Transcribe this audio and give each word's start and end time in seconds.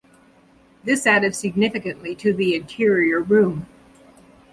This 0.83 1.05
added 1.05 1.35
significantly 1.35 2.15
to 2.15 2.33
the 2.33 2.55
interior 2.55 3.19
room. 3.19 3.67